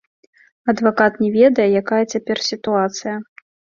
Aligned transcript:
Адвакат 0.73 1.19
не 1.23 1.29
ведае, 1.37 1.67
якая 1.81 2.03
цяпер 2.13 2.37
сітуацыя. 2.49 3.15